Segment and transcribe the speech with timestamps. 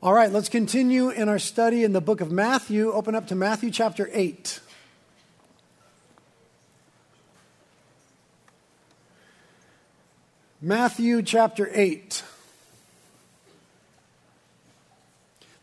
[0.00, 2.92] All right, let's continue in our study in the book of Matthew.
[2.92, 4.60] Open up to Matthew chapter 8.
[10.62, 12.22] Matthew chapter 8.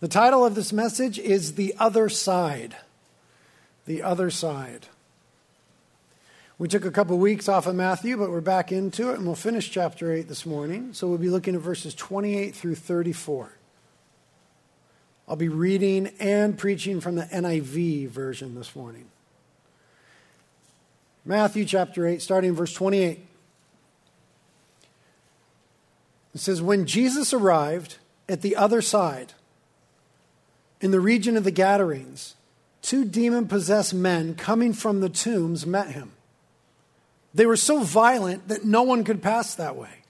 [0.02, 2.76] The title of this message is The Other Side.
[3.86, 4.88] The Other Side.
[6.58, 9.36] We took a couple weeks off of Matthew, but we're back into it, and we'll
[9.36, 10.92] finish chapter 8 this morning.
[10.92, 13.60] So we'll be looking at verses 28 through 34.
[15.28, 19.06] I'll be reading and preaching from the NIV version this morning.
[21.26, 23.20] Matthew chapter 8, starting verse 28.
[26.36, 27.98] It says, When Jesus arrived
[28.30, 29.34] at the other side,
[30.80, 32.36] in the region of the Gadarenes,
[32.84, 36.12] two demon possessed men coming from the tombs met him.
[37.34, 40.04] They were so violent that no one could pass that way.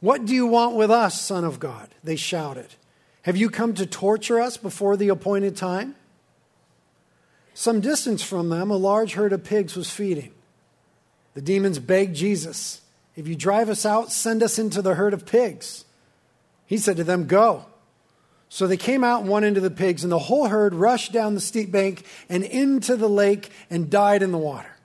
[0.00, 1.88] What do you want with us, Son of God?
[2.02, 2.74] They shouted.
[3.24, 5.94] Have you come to torture us before the appointed time?
[7.54, 10.30] Some distance from them, a large herd of pigs was feeding.
[11.32, 12.82] The demons begged Jesus,
[13.16, 15.86] If you drive us out, send us into the herd of pigs.
[16.66, 17.64] He said to them, Go.
[18.50, 21.34] So they came out and went into the pigs, and the whole herd rushed down
[21.34, 24.76] the steep bank and into the lake and died in the water.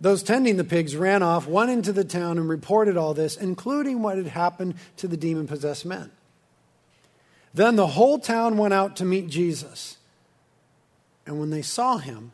[0.00, 4.02] Those tending the pigs ran off, went into the town, and reported all this, including
[4.02, 6.10] what had happened to the demon possessed men.
[7.54, 9.96] Then the whole town went out to meet Jesus.
[11.24, 12.32] And when they saw him,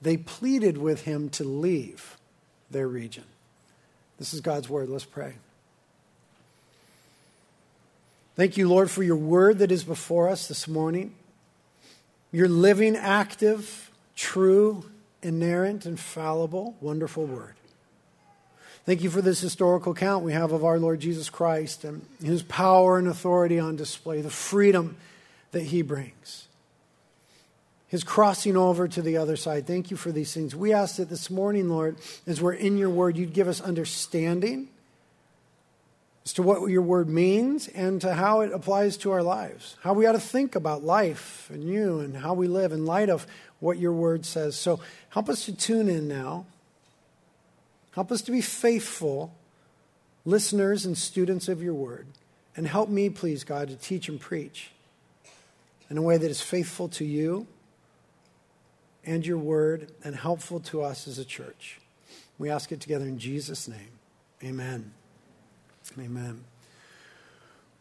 [0.00, 2.16] they pleaded with him to leave
[2.70, 3.24] their region.
[4.18, 4.88] This is God's word.
[4.88, 5.34] Let's pray.
[8.34, 11.14] Thank you, Lord, for your word that is before us this morning.
[12.32, 14.84] Your living, active, true,
[15.22, 17.54] inerrant, infallible, wonderful word.
[18.84, 22.42] Thank you for this historical account we have of our Lord Jesus Christ and his
[22.42, 24.96] power and authority on display, the freedom
[25.52, 26.48] that he brings,
[27.86, 29.68] his crossing over to the other side.
[29.68, 30.56] Thank you for these things.
[30.56, 34.68] We ask that this morning, Lord, as we're in your word, you'd give us understanding
[36.24, 39.92] as to what your word means and to how it applies to our lives, how
[39.92, 43.28] we ought to think about life and you and how we live in light of
[43.60, 44.56] what your word says.
[44.56, 46.46] So help us to tune in now.
[47.92, 49.34] Help us to be faithful
[50.24, 52.06] listeners and students of your word.
[52.56, 54.70] And help me, please, God, to teach and preach
[55.88, 57.46] in a way that is faithful to you
[59.04, 61.80] and your word and helpful to us as a church.
[62.38, 63.98] We ask it together in Jesus' name.
[64.42, 64.92] Amen.
[65.98, 66.44] Amen.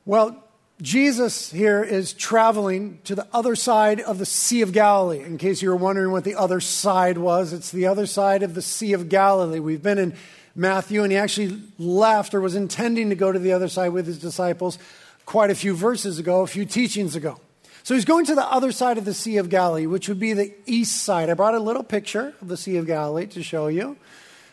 [0.05, 0.43] Well,
[0.81, 5.19] Jesus here is traveling to the other side of the Sea of Galilee.
[5.19, 8.55] In case you were wondering what the other side was, it's the other side of
[8.55, 9.59] the Sea of Galilee.
[9.59, 10.15] We've been in
[10.55, 14.07] Matthew, and he actually left or was intending to go to the other side with
[14.07, 14.79] his disciples
[15.27, 17.39] quite a few verses ago, a few teachings ago.
[17.83, 20.33] So he's going to the other side of the Sea of Galilee, which would be
[20.33, 21.29] the east side.
[21.29, 23.97] I brought a little picture of the Sea of Galilee to show you.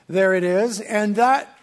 [0.09, 0.81] There it is.
[0.81, 1.58] And that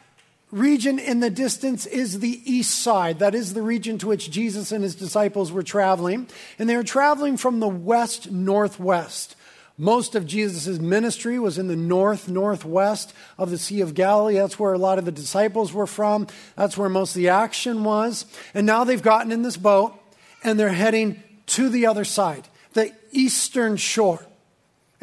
[0.52, 3.20] region in the distance is the east side.
[3.20, 6.28] That is the region to which Jesus and his disciples were traveling.
[6.60, 9.36] And they were traveling from the west northwest.
[9.78, 14.36] Most of Jesus' ministry was in the north northwest of the Sea of Galilee.
[14.36, 16.28] That's where a lot of the disciples were from.
[16.56, 18.26] That's where most of the action was.
[18.54, 19.94] And now they've gotten in this boat
[20.44, 24.26] and they're heading to the other side, the eastern shore.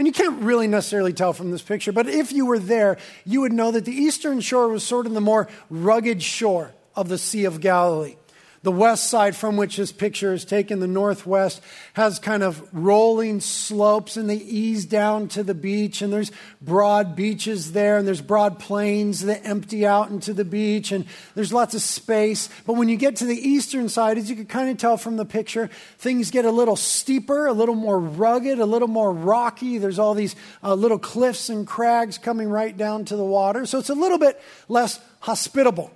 [0.03, 3.43] And you can't really necessarily tell from this picture, but if you were there, you
[3.43, 7.17] would know that the eastern shore was sort of the more rugged shore of the
[7.17, 8.17] Sea of Galilee.
[8.62, 11.61] The west side from which this picture is taken, the northwest,
[11.95, 16.00] has kind of rolling slopes and they ease down to the beach.
[16.00, 16.31] And there's
[16.61, 21.53] broad beaches there and there's broad plains that empty out into the beach and there's
[21.53, 22.49] lots of space.
[22.65, 25.17] But when you get to the eastern side, as you can kind of tell from
[25.17, 25.69] the picture,
[25.99, 29.78] things get a little steeper, a little more rugged, a little more rocky.
[29.78, 33.67] There's all these uh, little cliffs and crags coming right down to the water.
[33.67, 35.91] So it's a little bit less hospitable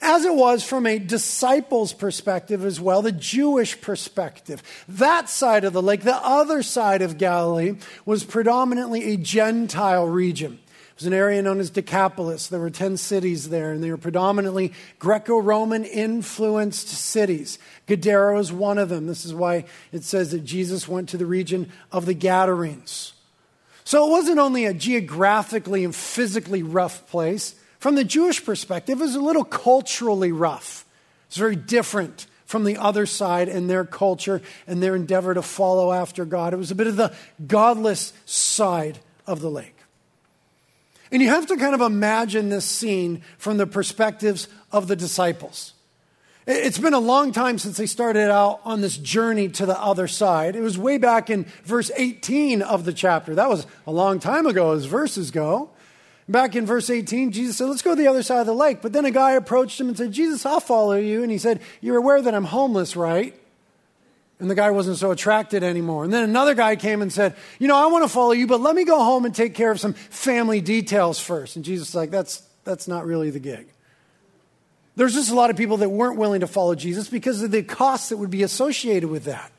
[0.00, 4.62] as it was from a disciples' perspective as well, the Jewish perspective.
[4.88, 10.58] That side of the lake, the other side of Galilee, was predominantly a Gentile region.
[10.96, 12.46] It was an area known as Decapolis.
[12.46, 17.58] There were 10 cities there, and they were predominantly Greco Roman influenced cities.
[17.86, 19.06] Gadara was one of them.
[19.06, 23.12] This is why it says that Jesus went to the region of the Gadarenes.
[23.84, 27.54] So it wasn't only a geographically and physically rough place,
[27.86, 30.84] from the Jewish perspective, it was a little culturally rough.
[31.28, 35.92] It's very different from the other side and their culture and their endeavor to follow
[35.92, 36.52] after God.
[36.52, 37.14] It was a bit of the
[37.46, 39.76] godless side of the lake.
[41.12, 45.72] And you have to kind of imagine this scene from the perspectives of the disciples.
[46.44, 50.08] It's been a long time since they started out on this journey to the other
[50.08, 50.56] side.
[50.56, 53.36] It was way back in verse 18 of the chapter.
[53.36, 55.70] That was a long time ago, as verses go.
[56.28, 58.82] Back in verse 18, Jesus said, Let's go to the other side of the lake.
[58.82, 61.22] But then a guy approached him and said, Jesus, I'll follow you.
[61.22, 63.34] And he said, You're aware that I'm homeless, right?
[64.38, 66.04] And the guy wasn't so attracted anymore.
[66.04, 68.60] And then another guy came and said, You know, I want to follow you, but
[68.60, 71.54] let me go home and take care of some family details first.
[71.54, 73.68] And Jesus was like, That's, that's not really the gig.
[74.96, 77.62] There's just a lot of people that weren't willing to follow Jesus because of the
[77.62, 79.52] costs that would be associated with that.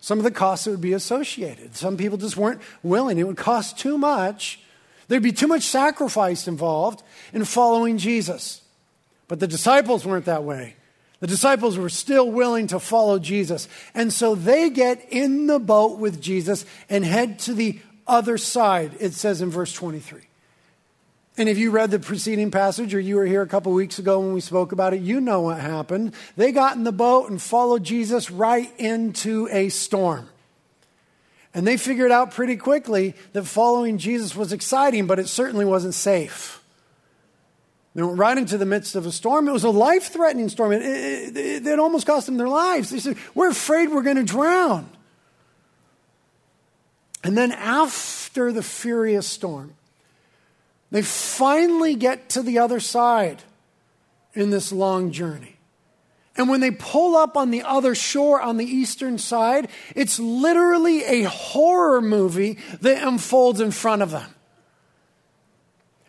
[0.00, 1.74] Some of the costs that would be associated.
[1.74, 3.18] Some people just weren't willing.
[3.18, 4.60] It would cost too much.
[5.08, 7.02] There'd be too much sacrifice involved
[7.32, 8.62] in following Jesus.
[9.28, 10.76] But the disciples weren't that way.
[11.20, 13.68] The disciples were still willing to follow Jesus.
[13.94, 18.92] And so they get in the boat with Jesus and head to the other side,
[19.00, 20.20] it says in verse 23.
[21.36, 24.20] And if you read the preceding passage or you were here a couple weeks ago
[24.20, 26.14] when we spoke about it, you know what happened.
[26.36, 30.28] They got in the boat and followed Jesus right into a storm.
[31.54, 35.94] And they figured out pretty quickly that following Jesus was exciting, but it certainly wasn't
[35.94, 36.60] safe.
[37.94, 39.46] They went right into the midst of a storm.
[39.46, 40.72] It was a life threatening storm.
[40.72, 42.90] It, it, it, it, almost cost them their lives.
[42.90, 44.90] They said, We're afraid we're going to drown.
[47.22, 49.74] And then, after the furious storm,
[50.90, 53.42] they finally get to the other side
[54.34, 55.53] in this long journey.
[56.36, 61.04] And when they pull up on the other shore on the eastern side, it's literally
[61.04, 64.34] a horror movie that unfolds in front of them.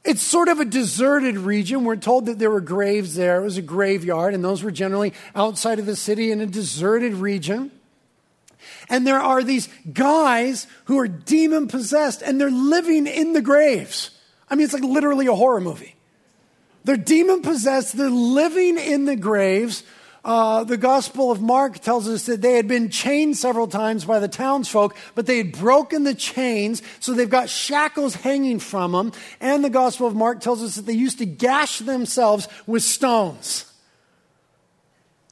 [0.04, 1.83] It's sort of a deserted region.
[1.83, 3.42] We're told that there were graves there.
[3.42, 7.16] It was a graveyard, and those were generally outside of the city in a deserted
[7.16, 7.71] region.
[8.89, 14.12] And there are these guys who are demon possessed, and they're living in the graves.
[14.50, 15.95] I mean, it's like literally a horror movie.
[16.83, 19.83] They're demon possessed, they're living in the graves.
[20.25, 24.18] Uh, the Gospel of Mark tells us that they had been chained several times by
[24.18, 29.12] the townsfolk, but they had broken the chains, so they've got shackles hanging from them.
[29.39, 33.72] And the Gospel of Mark tells us that they used to gash themselves with stones.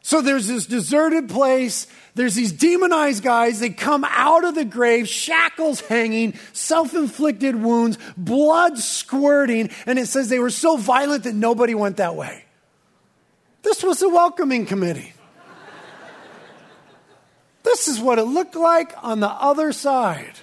[0.04, 1.88] So there's this deserted place.
[2.13, 3.60] There's these demonized guys.
[3.60, 9.72] They come out of the grave, shackles hanging, self inflicted wounds, blood squirting.
[9.88, 12.43] And it says they were so violent that nobody went that way.
[13.63, 15.13] This was the welcoming committee.
[17.63, 20.33] this is what it looked like on the other side.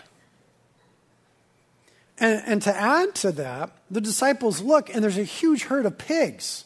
[2.19, 5.99] And, and to add to that, the disciples look and there's a huge herd of
[5.99, 6.65] pigs.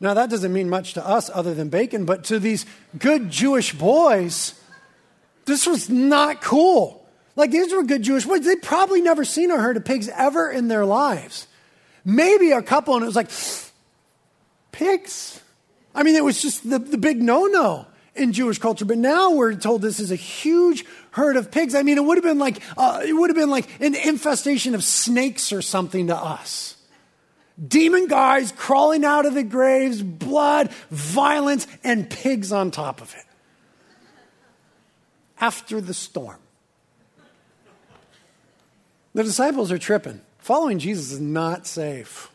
[0.00, 2.66] Now, that doesn't mean much to us other than bacon, but to these
[2.98, 4.54] good Jewish boys,
[5.46, 7.08] this was not cool.
[7.34, 8.44] Like, these were good Jewish boys.
[8.44, 11.46] They'd probably never seen a herd of pigs ever in their lives.
[12.04, 13.30] Maybe a couple, and it was like,
[14.70, 15.40] pigs?
[15.96, 18.84] I mean, it was just the, the big no no in Jewish culture.
[18.84, 21.74] But now we're told this is a huge herd of pigs.
[21.74, 24.74] I mean, it would have been like, uh, it would have been like an infestation
[24.74, 26.76] of snakes or something to us
[27.64, 33.24] demon guys crawling out of the graves, blood, violence, and pigs on top of it.
[35.40, 36.38] After the storm.
[39.14, 40.20] The disciples are tripping.
[40.38, 42.30] Following Jesus is not safe.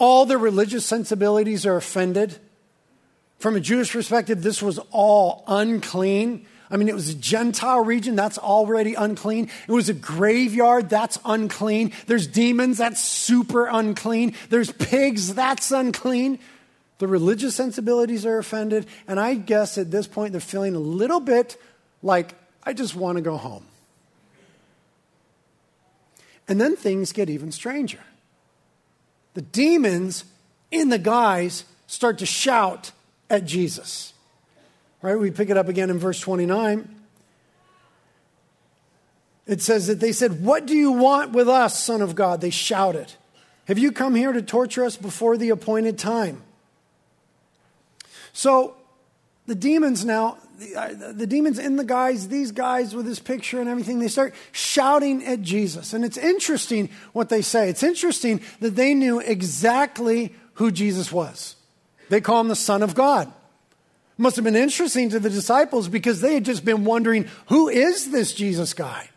[0.00, 2.38] All their religious sensibilities are offended.
[3.38, 6.46] From a Jewish perspective, this was all unclean.
[6.70, 9.50] I mean, it was a Gentile region, that's already unclean.
[9.68, 11.92] It was a graveyard, that's unclean.
[12.06, 14.34] There's demons, that's super unclean.
[14.48, 16.38] There's pigs, that's unclean.
[16.98, 21.20] The religious sensibilities are offended, and I guess at this point they're feeling a little
[21.20, 21.60] bit
[22.02, 23.64] like, I just want to go home.
[26.48, 28.00] And then things get even stranger.
[29.40, 30.26] The demons
[30.70, 32.92] in the guys start to shout
[33.30, 34.12] at Jesus.
[35.00, 35.18] Right?
[35.18, 36.86] We pick it up again in verse 29.
[39.46, 42.42] It says that they said, What do you want with us, Son of God?
[42.42, 43.14] They shouted.
[43.64, 46.42] Have you come here to torture us before the appointed time?
[48.34, 48.76] So
[49.46, 53.60] the demons now, the, uh, the, demons in the guys, these guys with this picture
[53.60, 55.92] and everything, they start shouting at Jesus.
[55.92, 57.68] And it's interesting what they say.
[57.68, 61.56] It's interesting that they knew exactly who Jesus was.
[62.10, 63.32] They call him the Son of God
[64.20, 68.10] must have been interesting to the disciples because they had just been wondering who is
[68.10, 69.08] this Jesus guy?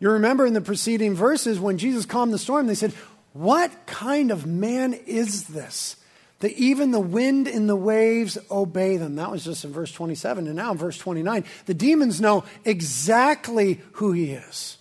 [0.00, 2.92] You remember in the preceding verses when Jesus calmed the storm, they said,
[3.34, 5.96] What kind of man is this?
[6.40, 9.16] That even the wind and the waves obey them.
[9.16, 10.46] That was just in verse 27.
[10.46, 14.78] And now in verse 29, the demons know exactly who he is.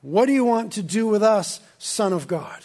[0.00, 2.60] What do you want to do with us, Son of God?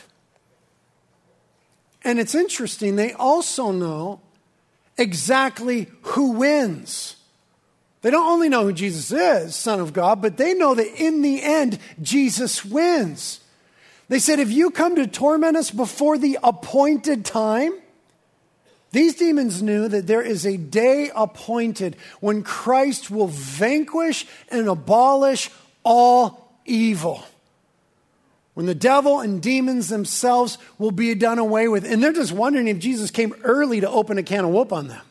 [2.03, 4.21] And it's interesting, they also know
[4.97, 7.15] exactly who wins.
[8.01, 11.21] They don't only know who Jesus is, Son of God, but they know that in
[11.21, 13.39] the end, Jesus wins.
[14.09, 17.73] They said, if you come to torment us before the appointed time,
[18.91, 25.49] these demons knew that there is a day appointed when Christ will vanquish and abolish
[25.83, 27.23] all evil.
[28.53, 31.91] When the devil and demons themselves will be done away with.
[31.91, 34.89] And they're just wondering if Jesus came early to open a can of whoop on
[34.89, 35.01] them.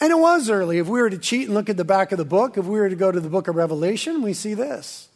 [0.00, 0.78] And it was early.
[0.78, 2.78] If we were to cheat and look at the back of the book, if we
[2.78, 5.09] were to go to the book of Revelation, we see this.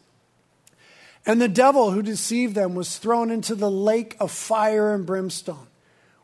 [1.25, 5.67] And the devil who deceived them was thrown into the lake of fire and brimstone,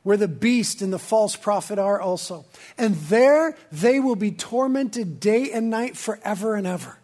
[0.03, 2.45] where the beast and the false prophet are also.
[2.77, 6.97] And there they will be tormented day and night forever and ever.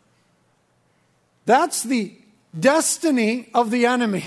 [1.46, 2.14] That's the
[2.58, 4.26] destiny of the enemy.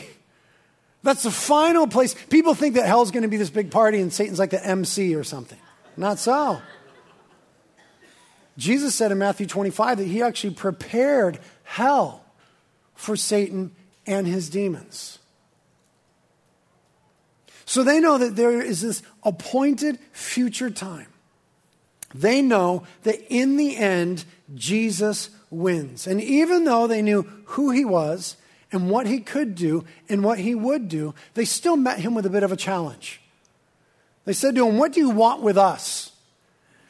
[1.03, 2.15] That's the final place.
[2.29, 5.15] People think that hell's going to be this big party and Satan's like the MC
[5.15, 5.59] or something.
[5.97, 6.61] Not so.
[8.59, 12.20] Jesus said in Matthew 25 that he actually prepared hell
[13.01, 13.73] for Satan
[14.07, 15.19] and his demons.
[17.65, 21.07] So they know that there is this appointed future time.
[22.15, 26.07] They know that in the end, Jesus wins.
[26.07, 28.37] And even though they knew who he was
[28.71, 32.27] and what he could do and what he would do, they still met him with
[32.27, 33.23] a bit of a challenge.
[34.27, 36.13] They said to him, What do you want with us?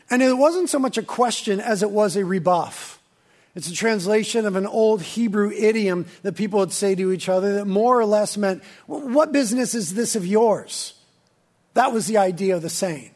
[0.08, 2.99] And it wasn't so much a question as it was a rebuff.
[3.54, 7.54] It's a translation of an old Hebrew idiom that people would say to each other
[7.54, 10.94] that more or less meant, What business is this of yours?
[11.74, 13.12] That was the idea of the saying.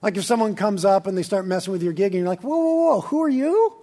[0.00, 2.42] Like if someone comes up and they start messing with your gig and you're like,
[2.42, 3.74] Whoa, whoa, whoa, who are you?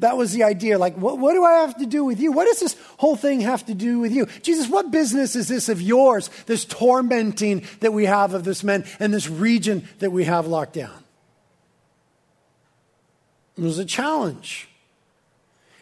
[0.00, 0.78] That was the idea.
[0.78, 2.30] Like, what, what, do I have to do with you?
[2.30, 4.26] What does this whole thing have to do with you?
[4.42, 8.84] Jesus, what business is this of yours, this tormenting that we have of this man
[9.00, 11.02] and this region that we have locked down?
[13.56, 14.67] It was a challenge.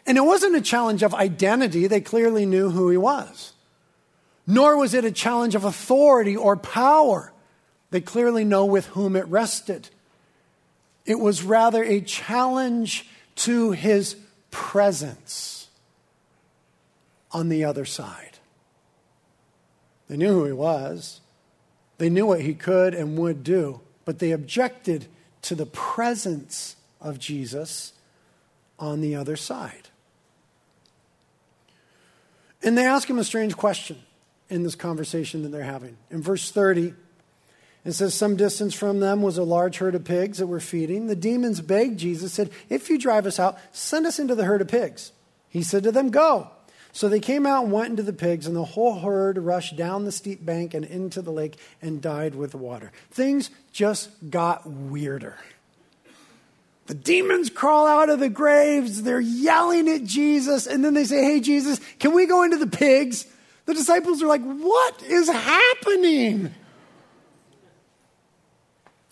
[0.07, 1.85] And it wasn't a challenge of identity.
[1.85, 3.51] They clearly knew who he was.
[4.47, 7.33] Nor was it a challenge of authority or power.
[7.91, 9.89] They clearly know with whom it rested.
[11.05, 14.15] It was rather a challenge to his
[14.49, 15.67] presence
[17.31, 18.39] on the other side.
[20.07, 21.19] They knew who he was,
[21.97, 25.07] they knew what he could and would do, but they objected
[25.41, 27.91] to the presence of Jesus
[28.79, 29.89] on the other side.
[32.63, 33.97] And they ask him a strange question
[34.49, 35.97] in this conversation that they're having.
[36.09, 36.93] In verse 30,
[37.85, 41.07] it says, Some distance from them was a large herd of pigs that were feeding.
[41.07, 44.61] The demons begged Jesus, said, If you drive us out, send us into the herd
[44.61, 45.11] of pigs.
[45.49, 46.49] He said to them, Go.
[46.91, 50.05] So they came out and went into the pigs, and the whole herd rushed down
[50.05, 52.91] the steep bank and into the lake and died with the water.
[53.11, 55.37] Things just got weirder.
[56.87, 61.23] The demons crawl out of the graves, they're yelling at Jesus, and then they say,
[61.23, 63.25] Hey, Jesus, can we go into the pigs?
[63.65, 66.53] The disciples are like, What is happening?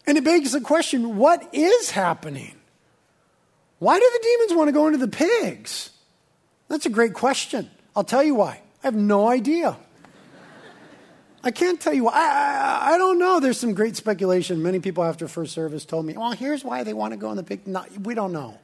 [0.07, 2.55] And it begs the question what is happening?
[3.79, 5.89] Why do the demons want to go into the pigs?
[6.67, 7.69] That's a great question.
[7.95, 8.61] I'll tell you why.
[8.83, 9.77] I have no idea.
[11.45, 12.07] I can't tell you.
[12.07, 13.39] I, I, I, don't know.
[13.39, 14.63] There's some great speculation.
[14.63, 17.37] Many people after first service told me, well, here's why they want to go in
[17.37, 17.67] the pig.
[17.67, 18.57] No, we don't know.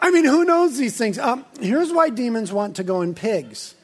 [0.00, 1.18] I mean, who knows these things?
[1.18, 3.74] Um, here's why demons want to go in pigs.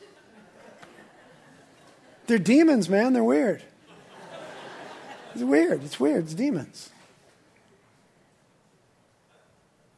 [2.26, 3.14] They're demons, man.
[3.14, 3.62] They're weird.
[5.34, 5.82] It's weird.
[5.82, 6.24] It's weird.
[6.24, 6.90] It's demons.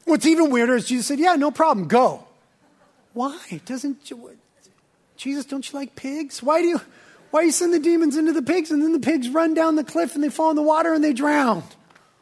[0.04, 2.24] What's even weirder is Jesus said, Yeah, no problem, go.
[3.14, 3.60] Why?
[3.66, 4.04] Doesn't
[5.22, 6.42] Jesus, don't you like pigs?
[6.42, 6.80] Why do you
[7.30, 9.84] why you send the demons into the pigs and then the pigs run down the
[9.84, 11.62] cliff and they fall in the water and they drown?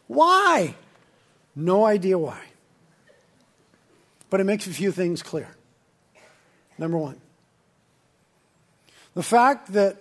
[0.06, 0.74] Why?
[1.56, 2.42] No idea why.
[4.28, 5.48] But it makes a few things clear.
[6.76, 7.18] Number one,
[9.14, 9.96] the fact that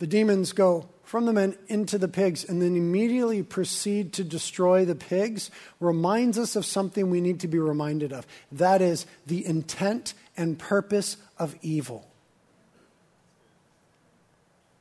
[0.00, 4.84] the demons go from the men into the pigs and then immediately proceed to destroy
[4.84, 8.26] the pigs reminds us of something we need to be reminded of.
[8.50, 12.06] That is the intent and purpose of evil.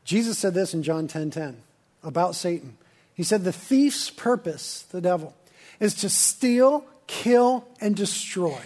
[0.03, 1.57] Jesus said this in John 10:10 10, 10,
[2.03, 2.77] about Satan.
[3.13, 5.35] He said the thief's purpose, the devil,
[5.79, 8.61] is to steal, kill and destroy.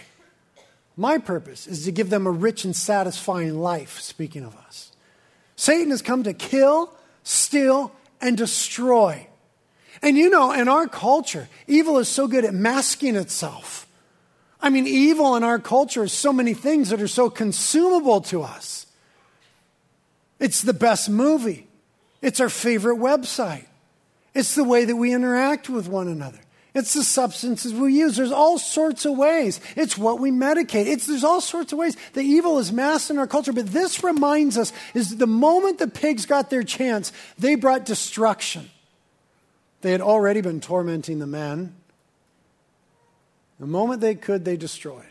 [0.95, 4.91] My purpose is to give them a rich and satisfying life, speaking of us.
[5.55, 9.27] Satan has come to kill, steal, and destroy.
[10.01, 13.87] And you know, in our culture, evil is so good at masking itself.
[14.63, 18.43] I mean, evil in our culture is so many things that are so consumable to
[18.43, 18.87] us.
[20.39, 21.67] It's the best movie,
[22.21, 23.65] It's our favorite website.
[24.33, 26.39] It's the way that we interact with one another.
[26.73, 28.15] It's the substances we use.
[28.15, 29.59] There's all sorts of ways.
[29.75, 30.87] It's what we medicate.
[30.87, 31.95] It's, there's all sorts of ways.
[32.13, 35.87] The evil is masked in our culture, but this reminds us is the moment the
[35.87, 38.69] pigs got their chance, they brought destruction.
[39.81, 41.75] They had already been tormenting the men.
[43.59, 45.05] The moment they could, they destroyed.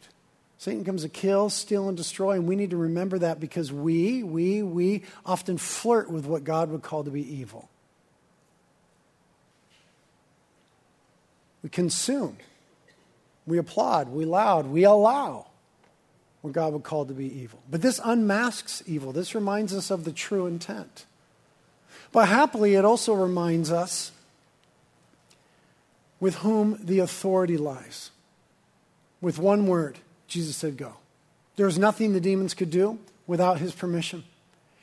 [0.62, 4.22] Satan comes to kill, steal, and destroy, and we need to remember that because we,
[4.22, 7.68] we, we often flirt with what God would call to be evil.
[11.64, 12.36] We consume,
[13.44, 15.46] we applaud, we loud, we allow
[16.42, 17.60] what God would call to be evil.
[17.68, 19.10] But this unmasks evil.
[19.10, 21.06] This reminds us of the true intent.
[22.12, 24.12] But happily, it also reminds us
[26.20, 28.11] with whom the authority lies.
[29.22, 29.98] With one word
[30.32, 30.94] Jesus said, Go.
[31.56, 34.24] There was nothing the demons could do without his permission.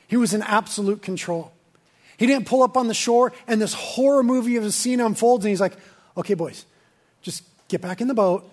[0.06, 1.52] He was in absolute control.
[2.16, 5.44] He didn't pull up on the shore and this horror movie of a scene unfolds
[5.44, 5.76] and he's like,
[6.16, 6.66] okay, boys,
[7.22, 8.48] just get back in the boat.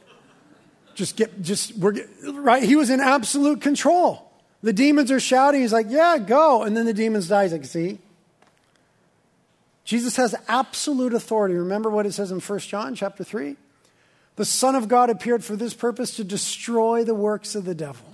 [0.96, 1.94] Just get, just, we're,
[2.32, 2.64] right?
[2.64, 4.32] He was in absolute control.
[4.64, 5.62] The demons are shouting.
[5.62, 6.64] He's like, yeah, go.
[6.64, 7.44] And then the demons die.
[7.44, 8.00] He's like, see?
[9.84, 11.54] Jesus has absolute authority.
[11.54, 13.56] Remember what it says in 1 John chapter 3?
[14.38, 18.06] The Son of God appeared for this purpose to destroy the works of the devil.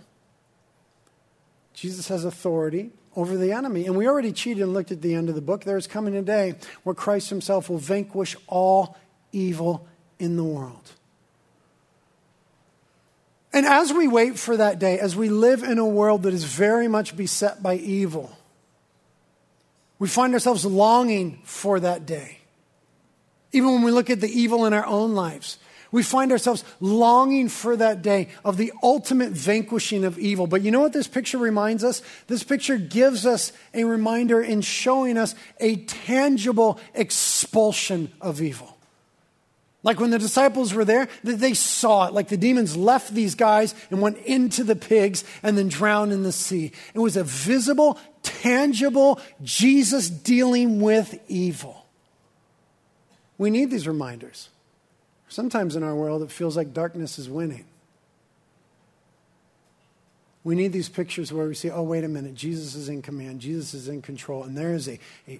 [1.73, 3.85] Jesus has authority over the enemy.
[3.85, 5.63] And we already cheated and looked at the end of the book.
[5.63, 8.97] There is coming a day where Christ himself will vanquish all
[9.31, 9.87] evil
[10.17, 10.93] in the world.
[13.51, 16.43] And as we wait for that day, as we live in a world that is
[16.43, 18.35] very much beset by evil,
[19.99, 22.39] we find ourselves longing for that day.
[23.51, 25.59] Even when we look at the evil in our own lives,
[25.93, 30.47] we find ourselves longing for that day of the ultimate vanquishing of evil.
[30.47, 32.01] But you know what this picture reminds us?
[32.25, 38.75] This picture gives us a reminder in showing us a tangible expulsion of evil.
[39.83, 42.13] Like when the disciples were there, they saw it.
[42.13, 46.23] Like the demons left these guys and went into the pigs and then drowned in
[46.23, 46.71] the sea.
[46.95, 51.85] It was a visible, tangible Jesus dealing with evil.
[53.37, 54.49] We need these reminders.
[55.33, 57.65] Sometimes in our world, it feels like darkness is winning.
[60.43, 63.39] We need these pictures where we see, oh, wait a minute, Jesus is in command,
[63.39, 65.31] Jesus is in control, and there is a, a,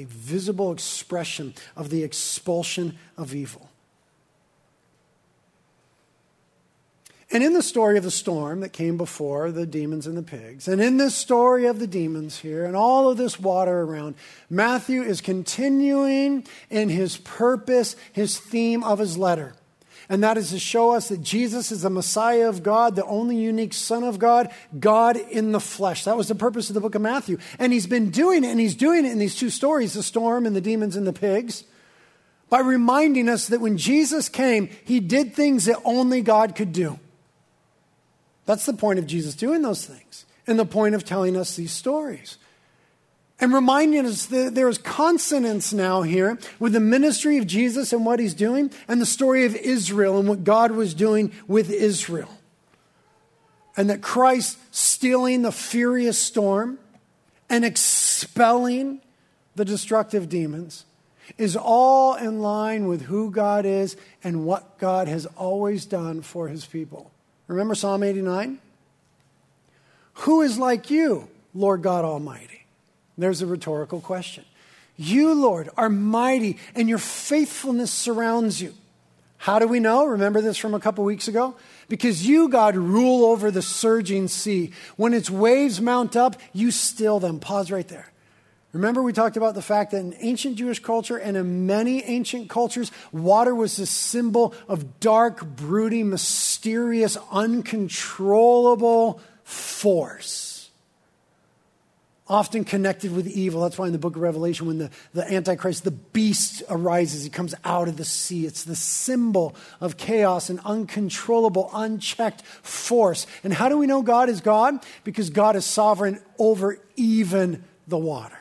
[0.00, 3.70] a, visible expression of the expulsion of evil.
[7.32, 10.68] And in the story of the storm that came before the demons and the pigs,
[10.68, 14.14] and in this story of the demons here, and all of this water around,
[14.48, 19.54] Matthew is continuing in his purpose, his theme of his letter.
[20.08, 23.36] And that is to show us that Jesus is the Messiah of God, the only
[23.36, 26.04] unique Son of God, God in the flesh.
[26.04, 27.38] That was the purpose of the book of Matthew.
[27.58, 30.46] And he's been doing it, and he's doing it in these two stories the storm
[30.46, 31.64] and the demons and the pigs
[32.48, 37.00] by reminding us that when Jesus came, he did things that only God could do.
[38.46, 41.72] That's the point of Jesus doing those things and the point of telling us these
[41.72, 42.38] stories.
[43.38, 48.18] And reminding us that there's consonance now here with the ministry of Jesus and what
[48.18, 52.30] he's doing, and the story of Israel and what God was doing with Israel.
[53.76, 56.78] And that Christ stealing the furious storm
[57.50, 59.02] and expelling
[59.54, 60.86] the destructive demons
[61.36, 66.48] is all in line with who God is and what God has always done for
[66.48, 67.10] his people.
[67.48, 68.58] Remember Psalm 89?
[70.20, 72.64] Who is like you, Lord God Almighty?
[73.18, 74.44] There's a rhetorical question.
[74.96, 78.74] You, Lord, are mighty, and your faithfulness surrounds you.
[79.38, 80.06] How do we know?
[80.06, 81.54] Remember this from a couple weeks ago?
[81.88, 84.72] Because you, God, rule over the surging sea.
[84.96, 87.38] When its waves mount up, you still them.
[87.38, 88.10] Pause right there.
[88.72, 92.50] Remember, we talked about the fact that in ancient Jewish culture and in many ancient
[92.50, 100.70] cultures, water was a symbol of dark, broody, mysterious, uncontrollable force.
[102.28, 103.62] Often connected with evil.
[103.62, 107.30] That's why in the book of Revelation, when the, the Antichrist, the beast arises, he
[107.30, 108.46] comes out of the sea.
[108.46, 113.28] It's the symbol of chaos and uncontrollable, unchecked force.
[113.44, 114.84] And how do we know God is God?
[115.04, 118.36] Because God is sovereign over even the water.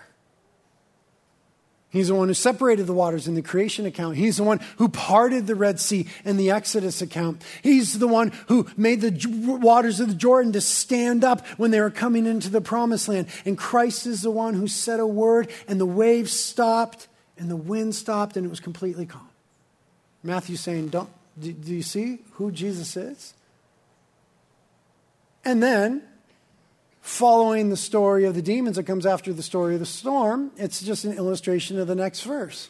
[1.95, 4.17] He's the one who separated the waters in the creation account.
[4.17, 7.41] He's the one who parted the Red Sea in the Exodus account.
[7.63, 11.79] He's the one who made the waters of the Jordan to stand up when they
[11.79, 13.27] were coming into the promised land.
[13.45, 17.55] And Christ is the one who said a word, and the waves stopped, and the
[17.55, 19.29] wind stopped, and it was completely calm.
[20.21, 23.33] Matthew's saying, Don't, do, do you see who Jesus is?
[25.45, 26.03] And then
[27.05, 30.49] following the story of the demons that comes after the story of the storm.
[30.57, 32.67] It's just an illustration of the next verse.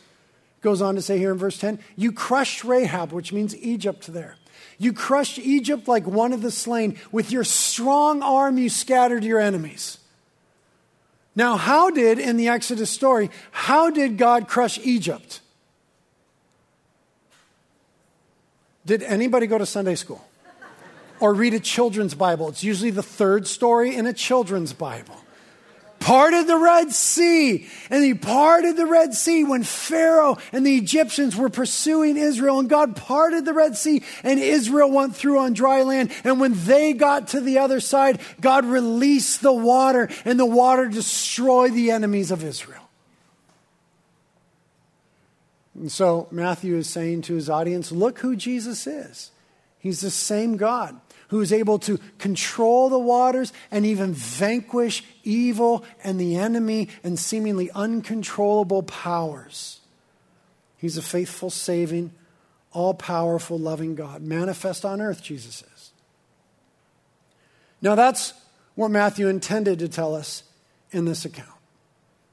[0.60, 4.08] It goes on to say here in verse 10 You crushed Rahab, which means Egypt
[4.08, 4.36] there.
[4.78, 7.00] You crushed Egypt like one of the slain.
[7.14, 10.00] With your strong arm, you scattered your enemies.
[11.34, 15.40] Now, how did, in the Exodus story, how did God crush Egypt?
[18.86, 20.26] Did anybody go to Sunday school?
[21.20, 22.50] Or read a children's Bible.
[22.50, 25.16] It's usually the third story in a children's Bible.
[26.00, 27.68] Parted the Red Sea.
[27.90, 32.60] And he parted the Red Sea when Pharaoh and the Egyptians were pursuing Israel.
[32.60, 36.12] And God parted the Red Sea and Israel went through on dry land.
[36.24, 40.88] And when they got to the other side, God released the water and the water
[40.88, 42.88] destroyed the enemies of Israel.
[45.74, 49.32] And so Matthew is saying to his audience, look who Jesus is.
[49.80, 51.00] He's the same God
[51.30, 57.18] who is able to control the waters and even vanquish evil and the enemy and
[57.18, 59.80] seemingly uncontrollable powers.
[60.78, 62.12] He's a faithful, saving,
[62.72, 64.22] all powerful, loving God.
[64.22, 65.92] Manifest on earth, Jesus is.
[67.82, 68.34] Now, that's
[68.76, 70.44] what Matthew intended to tell us
[70.92, 71.50] in this account.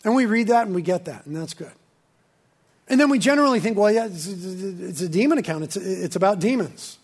[0.05, 1.73] And we read that and we get that, and that's good.
[2.89, 6.99] And then we generally think, well, yeah, it's, a demon account, it's, it's about demons.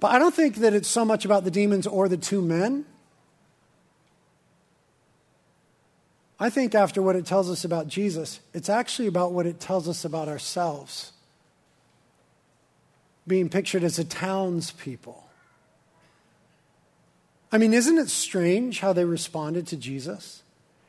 [0.00, 2.84] But I don't think that it's so much about the demons or the two men.
[6.38, 9.88] I think after what it tells us about Jesus, it's actually about what it tells
[9.88, 11.12] us about ourselves.
[13.26, 15.24] Being pictured as a townspeople.
[17.50, 20.42] I mean, isn't it strange how they responded to Jesus?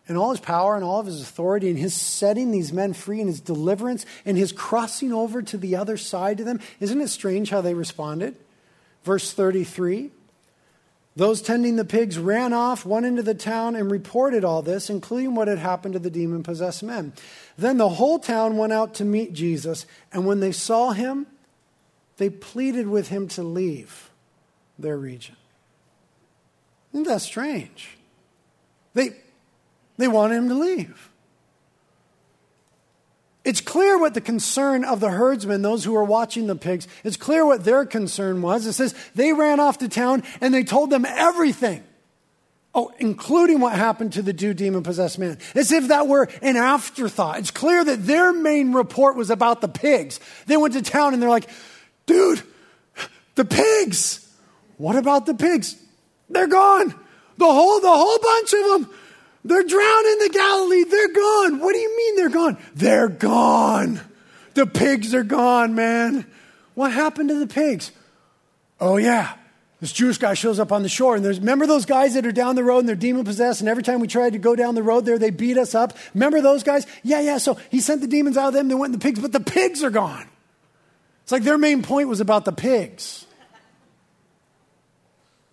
[0.07, 3.19] And all his power and all of his authority and his setting these men free
[3.19, 6.59] and his deliverance and his crossing over to the other side to them.
[6.79, 8.35] Isn't it strange how they responded?
[9.05, 10.09] Verse 33
[11.15, 15.35] Those tending the pigs ran off, went into the town, and reported all this, including
[15.35, 17.13] what had happened to the demon possessed men.
[17.57, 21.27] Then the whole town went out to meet Jesus, and when they saw him,
[22.17, 24.09] they pleaded with him to leave
[24.79, 25.35] their region.
[26.91, 27.97] Isn't that strange?
[28.93, 29.11] They,
[29.97, 31.09] they wanted him to leave.
[33.45, 37.15] It's clear what the concern of the herdsmen, those who were watching the pigs, it's
[37.15, 38.65] clear what their concern was.
[38.65, 41.83] It says they ran off to town and they told them everything.
[42.73, 45.37] Oh, including what happened to the two demon possessed man.
[45.53, 47.37] As if that were an afterthought.
[47.37, 50.19] It's clear that their main report was about the pigs.
[50.47, 51.49] They went to town and they're like,
[52.07, 52.41] dude,
[53.35, 54.27] the pigs.
[54.77, 55.77] What about the pigs?
[56.29, 56.89] They're gone.
[57.37, 58.97] The whole, the whole bunch of them.
[59.45, 60.83] They're drowned in the Galilee.
[60.85, 61.59] They're gone.
[61.59, 62.57] What do you mean they're gone?
[62.73, 64.01] They're gone.
[64.55, 66.25] The pigs are gone, man.
[66.73, 67.91] What happened to the pigs?
[68.81, 69.35] Oh, yeah.
[69.81, 72.31] This Jewish guy shows up on the shore, and there's, remember those guys that are
[72.31, 74.73] down the road and they're demon possessed, and every time we tried to go down
[74.73, 75.95] the road there, they beat us up?
[76.15, 76.87] Remember those guys?
[77.03, 77.37] Yeah, yeah.
[77.37, 79.39] So he sent the demons out of them, they went in the pigs, but the
[79.39, 80.27] pigs are gone.
[81.23, 83.24] It's like their main point was about the pigs.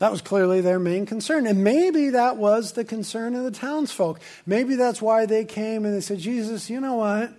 [0.03, 1.47] That was clearly their main concern.
[1.47, 4.19] And maybe that was the concern of the townsfolk.
[4.45, 7.33] Maybe that's why they came and they said, Jesus, you know what?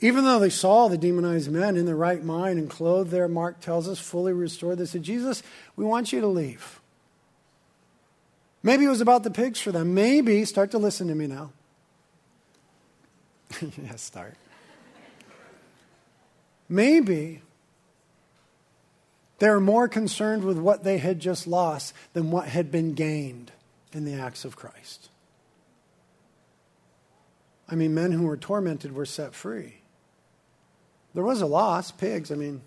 [0.00, 3.60] Even though they saw the demonized men in their right mind and clothed there, Mark
[3.60, 5.44] tells us, fully restored, they said, Jesus,
[5.76, 6.80] we want you to leave.
[8.64, 9.94] Maybe it was about the pigs for them.
[9.94, 11.52] Maybe, start to listen to me now.
[13.60, 14.34] yes, start.
[16.68, 17.42] Maybe
[19.38, 23.52] they were more concerned with what they had just lost than what had been gained
[23.92, 25.08] in the acts of Christ.
[27.68, 29.74] I mean, men who were tormented were set free.
[31.14, 32.62] There was a loss, pigs, I mean.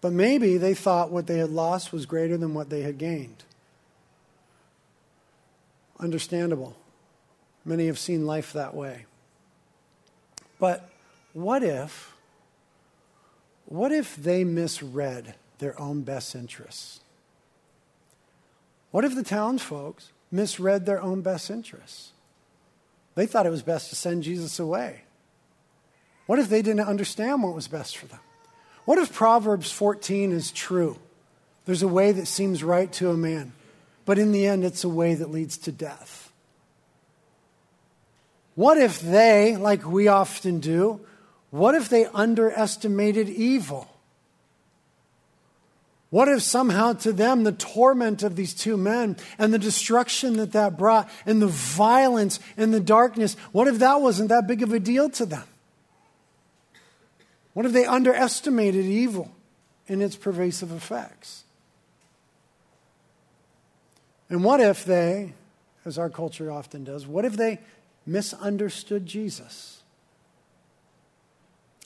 [0.00, 3.44] But maybe they thought what they had lost was greater than what they had gained.
[5.98, 6.76] Understandable.
[7.64, 9.06] Many have seen life that way.
[10.60, 10.88] But
[11.32, 12.12] what if
[13.68, 17.00] what if they misread their own best interests?
[18.90, 22.12] What if the townsfolk misread their own best interests?
[23.14, 25.02] They thought it was best to send Jesus away.
[26.24, 28.20] What if they didn't understand what was best for them?
[28.86, 30.96] What if Proverbs 14 is true?
[31.66, 33.52] There's a way that seems right to a man,
[34.06, 36.32] but in the end, it's a way that leads to death.
[38.54, 41.00] What if they, like we often do,
[41.50, 43.88] what if they underestimated evil?
[46.10, 50.52] What if somehow to them the torment of these two men and the destruction that
[50.52, 54.72] that brought and the violence and the darkness, what if that wasn't that big of
[54.72, 55.44] a deal to them?
[57.52, 59.30] What if they underestimated evil
[59.86, 61.44] and its pervasive effects?
[64.30, 65.34] And what if they,
[65.84, 67.60] as our culture often does, what if they
[68.06, 69.77] misunderstood Jesus?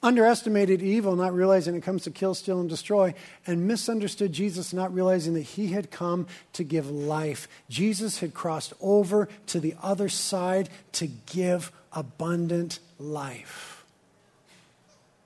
[0.03, 3.15] Underestimated evil, not realizing it comes to kill, steal, and destroy,
[3.47, 7.49] and misunderstood Jesus, not realizing that he had come to give life.
[7.69, 13.85] Jesus had crossed over to the other side to give abundant life.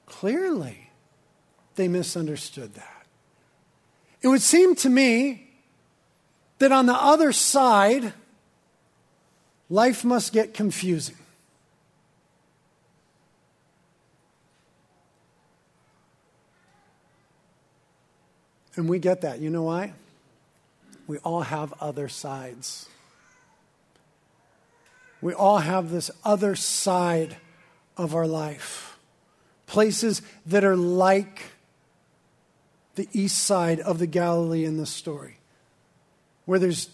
[0.06, 0.90] Clearly,
[1.76, 3.06] they misunderstood that.
[4.22, 5.48] It would seem to me
[6.58, 8.12] that on the other side,
[9.68, 11.16] life must get confusing.
[18.76, 19.40] And we get that.
[19.40, 19.92] You know why?
[21.06, 22.88] We all have other sides.
[25.20, 27.36] We all have this other side
[27.96, 28.98] of our life.
[29.66, 31.42] Places that are like
[32.96, 35.38] the east side of the Galilee in this story,
[36.44, 36.88] where there's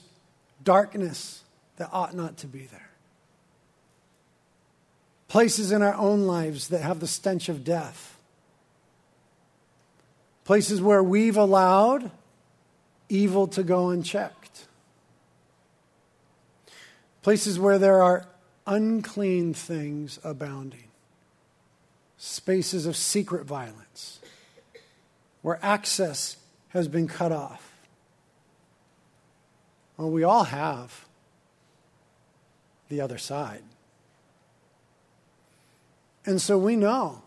[0.62, 1.42] darkness
[1.76, 2.90] that ought not to be there.
[5.28, 8.16] Places in our own lives that have the stench of death
[10.44, 12.10] places where we've allowed
[13.08, 14.66] evil to go unchecked,
[17.22, 18.26] places where there are
[18.66, 20.88] unclean things abounding,
[22.16, 24.20] spaces of secret violence,
[25.42, 26.36] where access
[26.70, 27.70] has been cut off.
[29.96, 31.06] Well, we all have
[32.88, 33.62] the other side.
[36.24, 37.22] And so we know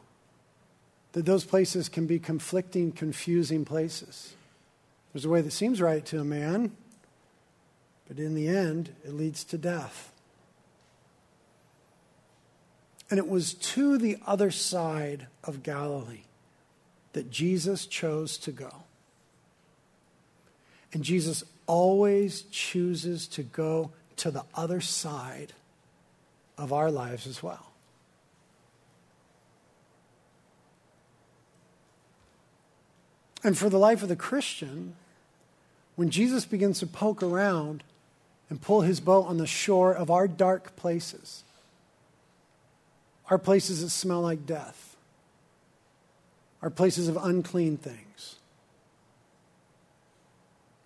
[1.16, 4.34] that those places can be conflicting, confusing places.
[5.14, 6.76] There's a way that seems right to a man,
[8.06, 10.12] but in the end, it leads to death.
[13.10, 16.26] And it was to the other side of Galilee
[17.14, 18.84] that Jesus chose to go.
[20.92, 25.54] And Jesus always chooses to go to the other side
[26.58, 27.72] of our lives as well.
[33.46, 34.96] And for the life of the Christian,
[35.96, 37.84] when Jesus begins to poke around
[38.50, 41.44] and pull his boat on the shore of our dark places,
[43.30, 44.98] our places that smell like death,
[46.64, 48.38] our places of unclean things,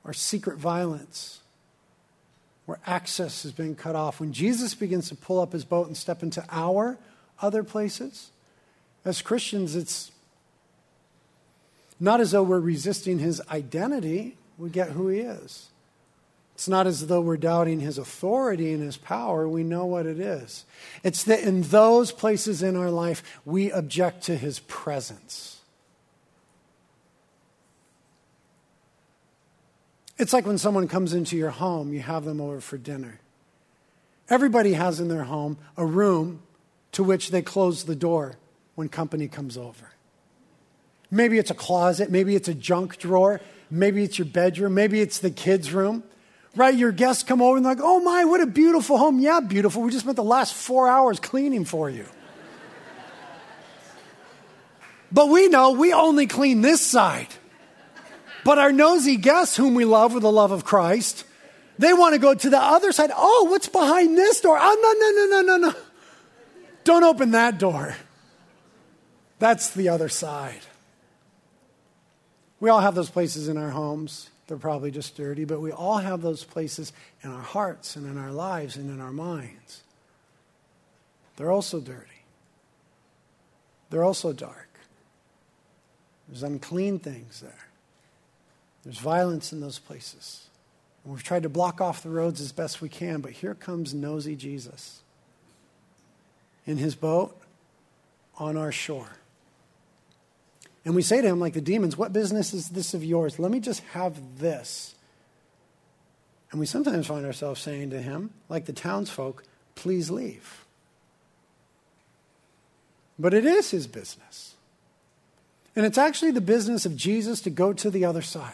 [0.03, 1.39] our secret violence,
[2.65, 4.19] where access has been cut off.
[4.19, 6.97] When Jesus begins to pull up his boat and step into our
[7.41, 8.31] other places,
[9.05, 10.11] as Christians, it's
[11.99, 15.67] not as though we're resisting his identity, we get who he is.
[16.55, 19.47] It's not as though we're doubting his authority and his power.
[19.47, 20.65] We know what it is.
[21.03, 25.62] It's that in those places in our life, we object to his presence.
[30.17, 33.21] It's like when someone comes into your home, you have them over for dinner.
[34.29, 36.41] Everybody has in their home a room
[36.91, 38.35] to which they close the door
[38.75, 39.93] when company comes over.
[41.11, 43.41] Maybe it's a closet, maybe it's a junk drawer,
[43.71, 46.03] maybe it's your bedroom, maybe it's the kids' room.
[46.55, 46.75] Right?
[46.75, 49.19] Your guests come over and they're like, oh my, what a beautiful home.
[49.19, 49.83] Yeah, beautiful.
[49.83, 52.05] We just spent the last four hours cleaning for you.
[55.11, 57.27] but we know we only clean this side.
[58.43, 61.23] But our nosy guests, whom we love with the love of Christ,
[61.77, 63.11] they want to go to the other side.
[63.15, 64.57] Oh, what's behind this door?
[64.59, 65.79] Oh, no, no, no, no, no, no.
[66.83, 67.95] Don't open that door.
[69.37, 70.61] That's the other side.
[72.59, 74.29] We all have those places in our homes.
[74.47, 76.91] They're probably just dirty, but we all have those places
[77.23, 79.83] in our hearts and in our lives and in our minds.
[81.37, 82.23] They're also dirty.
[83.89, 84.69] They're also dark.
[86.27, 87.67] There's unclean things there.
[88.83, 90.47] There's violence in those places.
[91.03, 93.93] And we've tried to block off the roads as best we can, but here comes
[93.93, 95.01] nosy Jesus
[96.65, 97.39] in his boat
[98.37, 99.18] on our shore.
[100.85, 103.39] And we say to him, like the demons, What business is this of yours?
[103.39, 104.95] Let me just have this.
[106.51, 109.43] And we sometimes find ourselves saying to him, like the townsfolk,
[109.75, 110.65] Please leave.
[113.17, 114.55] But it is his business.
[115.75, 118.53] And it's actually the business of Jesus to go to the other side.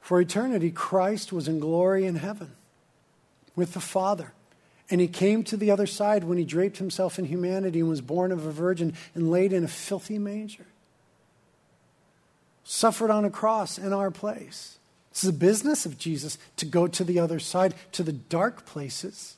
[0.00, 2.52] For eternity, Christ was in glory in heaven
[3.54, 4.32] with the Father.
[4.90, 8.00] And he came to the other side when he draped himself in humanity and was
[8.00, 10.66] born of a virgin and laid in a filthy manger.
[12.64, 14.78] Suffered on a cross in our place.
[15.12, 19.36] It's the business of Jesus to go to the other side, to the dark places.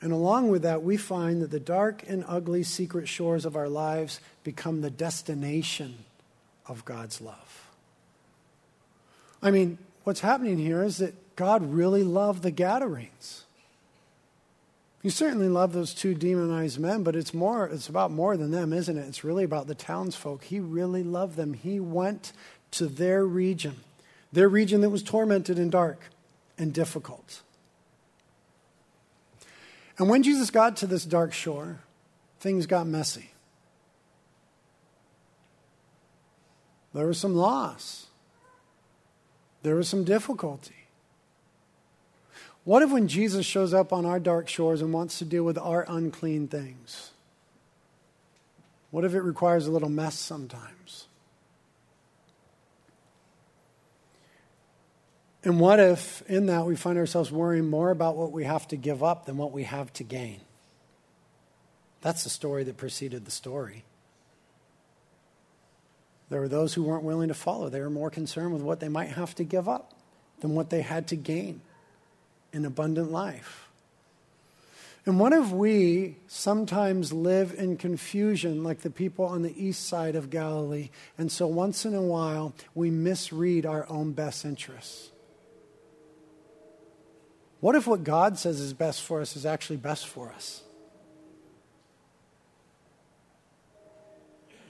[0.00, 3.68] And along with that, we find that the dark and ugly secret shores of our
[3.68, 5.98] lives become the destination
[6.66, 7.61] of God's love.
[9.42, 13.44] I mean, what's happening here is that God really loved the Gadarenes.
[15.02, 18.72] He certainly loved those two demonized men, but it's more it's about more than them,
[18.72, 19.08] isn't it?
[19.08, 20.44] It's really about the townsfolk.
[20.44, 21.54] He really loved them.
[21.54, 22.32] He went
[22.72, 23.80] to their region,
[24.32, 26.10] their region that was tormented and dark
[26.56, 27.42] and difficult.
[29.98, 31.80] And when Jesus got to this dark shore,
[32.38, 33.32] things got messy.
[36.94, 38.06] There was some loss.
[39.62, 40.74] There was some difficulty.
[42.64, 45.58] What if when Jesus shows up on our dark shores and wants to deal with
[45.58, 47.10] our unclean things?
[48.90, 51.06] What if it requires a little mess sometimes?
[55.44, 58.76] And what if in that we find ourselves worrying more about what we have to
[58.76, 60.40] give up than what we have to gain?
[62.00, 63.84] That's the story that preceded the story.
[66.32, 67.68] There were those who weren't willing to follow.
[67.68, 69.92] They were more concerned with what they might have to give up
[70.40, 71.60] than what they had to gain
[72.54, 73.68] in abundant life.
[75.04, 80.16] And what if we sometimes live in confusion like the people on the east side
[80.16, 85.10] of Galilee, and so once in a while we misread our own best interests?
[87.60, 90.62] What if what God says is best for us is actually best for us?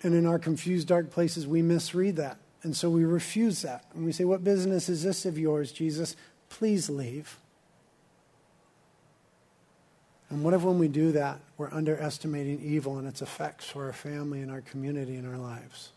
[0.03, 2.38] And in our confused, dark places, we misread that.
[2.62, 3.85] And so we refuse that.
[3.95, 6.17] And we say, What business is this of yours, Jesus?
[6.49, 7.38] Please leave.
[10.31, 13.93] And what if when we do that, we're underestimating evil and its effects for our
[13.93, 15.91] family and our community and our lives?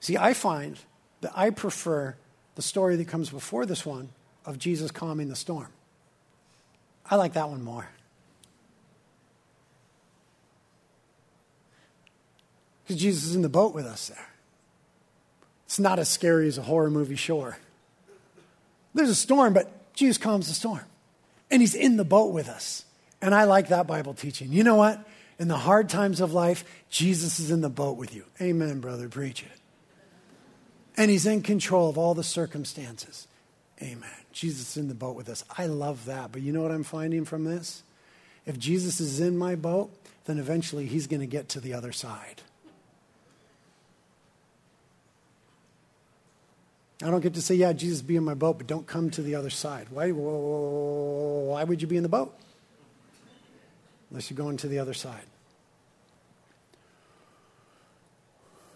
[0.00, 0.78] See, I find
[1.22, 2.14] that I prefer
[2.56, 4.10] the story that comes before this one
[4.44, 5.68] of Jesus calming the storm.
[7.10, 7.88] I like that one more.
[12.86, 14.28] Because Jesus is in the boat with us there.
[15.64, 17.58] It's not as scary as a horror movie shore.
[18.94, 20.84] There's a storm, but Jesus calms the storm.
[21.50, 22.84] And he's in the boat with us.
[23.20, 24.52] And I like that Bible teaching.
[24.52, 25.04] You know what?
[25.40, 28.24] In the hard times of life, Jesus is in the boat with you.
[28.40, 29.08] Amen, brother.
[29.08, 29.60] Preach it.
[30.96, 33.26] And he's in control of all the circumstances.
[33.82, 34.08] Amen.
[34.32, 35.44] Jesus is in the boat with us.
[35.58, 36.30] I love that.
[36.30, 37.82] But you know what I'm finding from this?
[38.46, 39.90] If Jesus is in my boat,
[40.26, 42.42] then eventually he's going to get to the other side.
[47.02, 49.22] I don't get to say, yeah, Jesus, be in my boat, but don't come to
[49.22, 49.88] the other side.
[49.90, 52.34] Why, why would you be in the boat?
[54.10, 55.24] Unless you're going to the other side.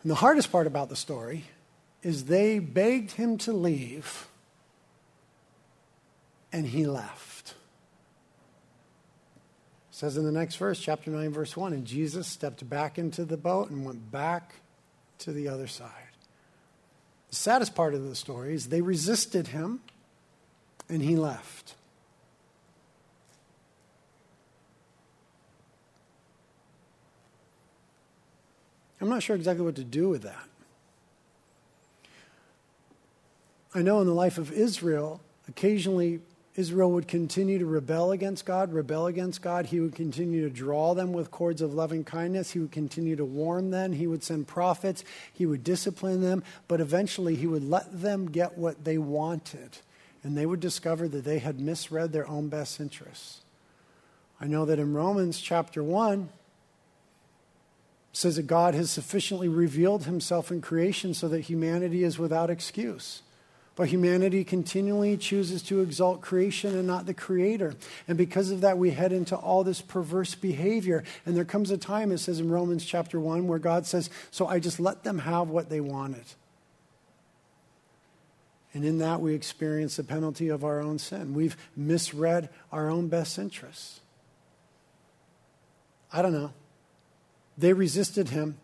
[0.02, 1.44] And the hardest part about the story
[2.02, 4.26] is they begged him to leave,
[6.52, 7.54] and he left.
[9.90, 13.24] It says in the next verse, chapter 9, verse 1, and Jesus stepped back into
[13.24, 14.54] the boat and went back
[15.18, 16.10] to the other side.
[17.31, 19.81] The saddest part of the story is they resisted him
[20.88, 21.75] and he left.
[29.01, 30.45] I'm not sure exactly what to do with that.
[33.75, 36.21] I know in the life of Israel, occasionally
[36.61, 39.66] Israel would continue to rebel against God, rebel against God.
[39.66, 42.51] He would continue to draw them with cords of loving kindness.
[42.51, 43.92] He would continue to warn them.
[43.92, 45.03] He would send prophets.
[45.33, 46.44] He would discipline them.
[46.68, 49.79] But eventually, he would let them get what they wanted.
[50.23, 53.40] And they would discover that they had misread their own best interests.
[54.38, 56.29] I know that in Romans chapter 1,
[58.12, 63.23] says that God has sufficiently revealed himself in creation so that humanity is without excuse.
[63.76, 67.74] But humanity continually chooses to exalt creation and not the creator.
[68.09, 71.04] And because of that, we head into all this perverse behavior.
[71.24, 74.46] And there comes a time, it says in Romans chapter 1, where God says, So
[74.46, 76.24] I just let them have what they wanted.
[78.72, 81.35] And in that, we experience the penalty of our own sin.
[81.35, 84.00] We've misread our own best interests.
[86.12, 86.53] I don't know.
[87.59, 88.59] They resisted him,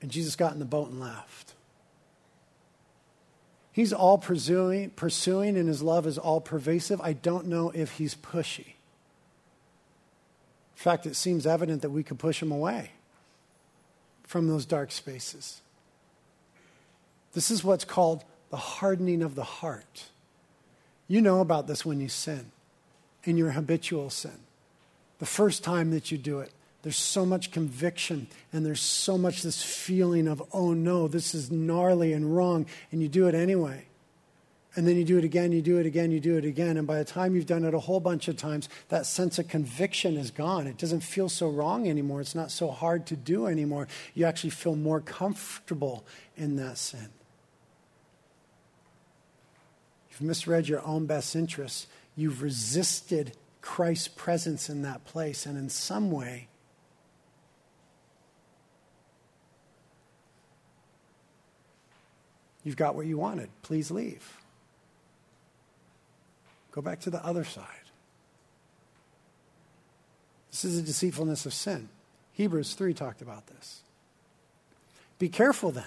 [0.00, 1.51] and Jesus got in the boat and left.
[3.72, 7.00] He's all pursuing, pursuing, and his love is all pervasive.
[7.00, 8.74] I don't know if he's pushy.
[10.76, 12.90] In fact, it seems evident that we could push him away
[14.24, 15.62] from those dark spaces.
[17.32, 20.04] This is what's called the hardening of the heart.
[21.08, 22.50] You know about this when you sin,
[23.24, 24.40] in your habitual sin.
[25.18, 26.52] The first time that you do it,
[26.82, 31.50] there's so much conviction and there's so much this feeling of, oh no, this is
[31.50, 33.86] gnarly and wrong, and you do it anyway.
[34.74, 36.78] And then you do it again, you do it again, you do it again.
[36.78, 39.46] And by the time you've done it a whole bunch of times, that sense of
[39.46, 40.66] conviction is gone.
[40.66, 42.22] It doesn't feel so wrong anymore.
[42.22, 43.86] It's not so hard to do anymore.
[44.14, 46.06] You actually feel more comfortable
[46.38, 47.10] in that sin.
[50.10, 51.86] You've misread your own best interests.
[52.16, 55.44] You've resisted Christ's presence in that place.
[55.44, 56.48] And in some way,
[62.64, 63.50] you've got what you wanted.
[63.62, 64.36] Please leave.
[66.72, 67.66] Go back to the other side.
[70.50, 71.88] This is the deceitfulness of sin.
[72.32, 73.82] Hebrews 3 talked about this.
[75.18, 75.84] Be careful then,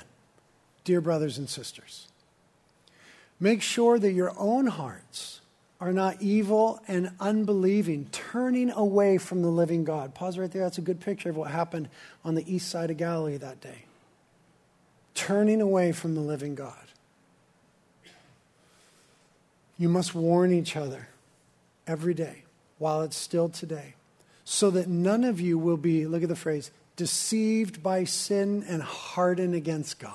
[0.84, 2.08] dear brothers and sisters.
[3.40, 5.42] Make sure that your own hearts
[5.82, 10.16] are not evil and unbelieving, turning away from the living God.
[10.16, 10.64] Pause right there.
[10.64, 11.90] That's a good picture of what happened
[12.24, 13.86] on the east side of Galilee that day.
[15.16, 16.74] Turning away from the living God.
[19.78, 21.10] You must warn each other
[21.88, 22.44] every day
[22.78, 23.96] while it's still today,
[24.44, 28.82] so that none of you will be, look at the phrase, deceived by sin and
[28.82, 30.14] hardened against God.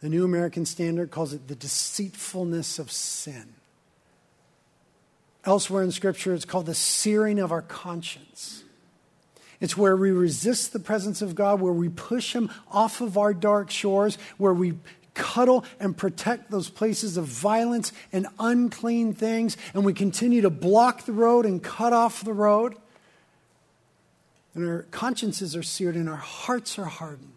[0.00, 3.54] The New American Standard calls it the deceitfulness of sin.
[5.44, 8.64] Elsewhere in Scripture, it's called the searing of our conscience.
[9.60, 13.34] It's where we resist the presence of God, where we push Him off of our
[13.34, 14.74] dark shores, where we
[15.12, 21.04] cuddle and protect those places of violence and unclean things, and we continue to block
[21.04, 22.74] the road and cut off the road.
[24.54, 27.34] And our consciences are seared and our hearts are hardened.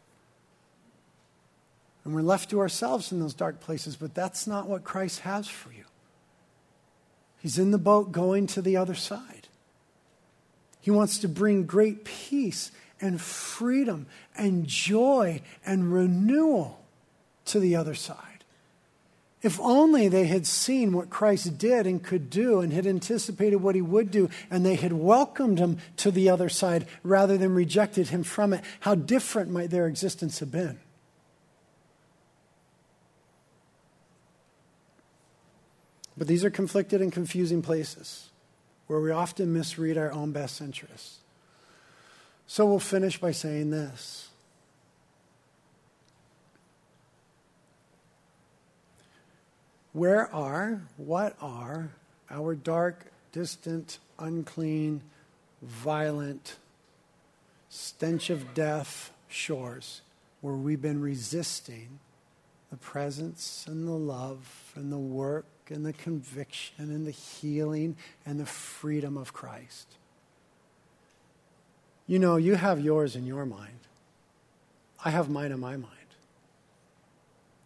[2.06, 5.48] And we're left to ourselves in those dark places, but that's not what Christ has
[5.48, 5.84] for you.
[7.40, 9.48] He's in the boat going to the other side.
[10.84, 12.70] He wants to bring great peace
[13.00, 14.06] and freedom
[14.36, 16.84] and joy and renewal
[17.46, 18.44] to the other side.
[19.42, 23.76] If only they had seen what Christ did and could do and had anticipated what
[23.76, 28.10] he would do, and they had welcomed him to the other side rather than rejected
[28.10, 30.82] him from it, how different might their existence have been?
[36.18, 38.32] But these are conflicted and confusing places
[38.88, 41.20] where we often misread our own best interests.
[42.48, 44.30] So we'll finish by saying this
[49.94, 51.92] Where are, what are
[52.30, 55.02] our dark, distant, unclean,
[55.62, 56.58] violent,
[57.70, 60.02] stench of death shores
[60.42, 62.00] where we've been resisting
[62.72, 67.96] the presence and the love and the work and the conviction and the healing
[68.26, 69.88] and the freedom of Christ?
[72.08, 73.80] You know, you have yours in your mind.
[75.04, 75.90] I have mine in my mind.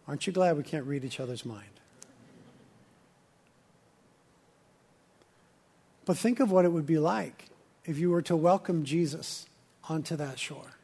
[0.08, 1.64] Aren't you glad we can't read each other's mind?
[6.06, 7.50] But think of what it would be like
[7.84, 9.46] if you were to welcome Jesus
[9.90, 10.78] onto that shore.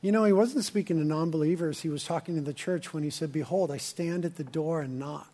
[0.00, 3.02] You know, he wasn't speaking to non believers, he was talking to the church when
[3.02, 5.30] he said, Behold, I stand at the door and knock.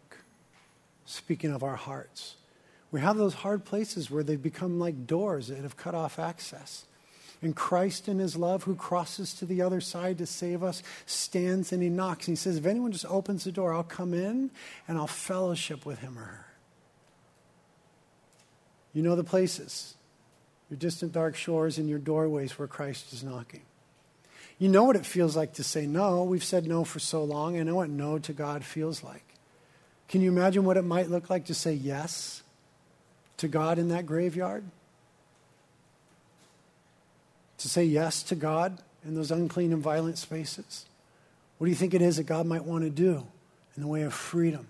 [1.05, 2.37] Speaking of our hearts.
[2.91, 6.85] We have those hard places where they've become like doors that have cut off access.
[7.41, 11.73] And Christ, in his love, who crosses to the other side to save us, stands
[11.73, 12.29] and he knocks.
[12.29, 14.51] And he says, If anyone just opens the door, I'll come in
[14.87, 16.47] and I'll fellowship with him or her.
[18.93, 19.95] You know the places,
[20.71, 23.63] your distant dark shores and your doorways where Christ is knocking.
[24.59, 26.23] You know what it feels like to say no.
[26.23, 27.59] We've said no for so long.
[27.59, 29.25] I know what no to God feels like.
[30.09, 32.43] Can you imagine what it might look like to say yes
[33.39, 34.65] to God in that graveyard?
[37.59, 40.87] To say yes to God in those unclean and violent spaces?
[41.59, 43.27] What do you think it is that God might want to do
[43.77, 44.67] in the way of freedom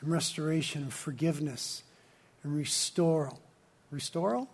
[0.00, 1.82] and restoration and forgiveness
[2.42, 3.40] and restoral?
[3.90, 4.48] Restoral?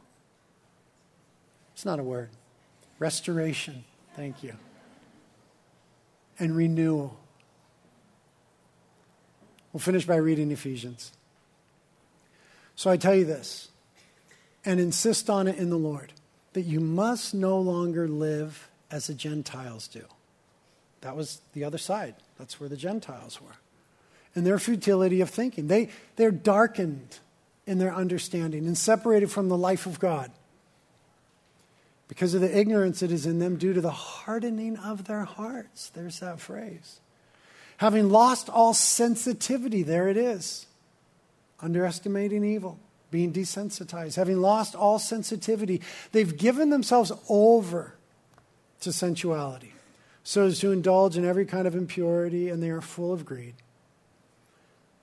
[1.72, 2.30] It's not a word.
[2.98, 3.84] Restoration.
[4.14, 4.54] Thank you.
[6.38, 7.18] And renewal.
[9.74, 11.10] We'll finish by reading Ephesians.
[12.76, 13.70] So I tell you this,
[14.64, 16.12] and insist on it in the Lord,
[16.52, 20.04] that you must no longer live as the Gentiles do.
[21.00, 22.14] That was the other side.
[22.38, 23.56] That's where the Gentiles were.
[24.36, 25.66] And their futility of thinking.
[25.66, 27.18] They, they're darkened
[27.66, 30.30] in their understanding and separated from the life of God
[32.06, 35.90] because of the ignorance that is in them due to the hardening of their hearts.
[35.90, 37.00] There's that phrase.
[37.78, 40.66] Having lost all sensitivity, there it is.
[41.60, 42.78] Underestimating evil,
[43.10, 45.80] being desensitized, having lost all sensitivity,
[46.12, 47.94] they've given themselves over
[48.80, 49.72] to sensuality
[50.24, 53.54] so as to indulge in every kind of impurity, and they are full of greed.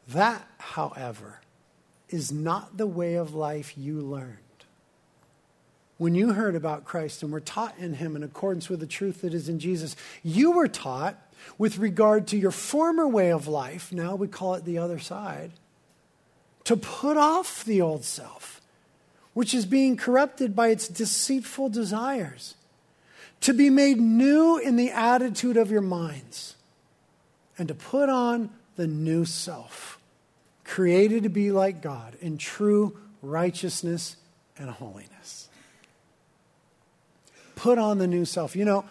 [0.08, 1.42] That, however,
[2.10, 4.38] is not the way of life you learned.
[5.98, 9.22] When you heard about Christ and were taught in Him in accordance with the truth
[9.22, 13.92] that is in Jesus, you were taught with regard to your former way of life,
[13.92, 15.52] now we call it the other side,
[16.64, 18.62] to put off the old self,
[19.34, 22.56] which is being corrupted by its deceitful desires,
[23.42, 26.56] to be made new in the attitude of your minds,
[27.58, 30.00] and to put on the new self,
[30.64, 34.16] created to be like God in true righteousness
[34.58, 35.50] and holiness.
[37.56, 38.56] Put on the new self.
[38.56, 38.86] You know,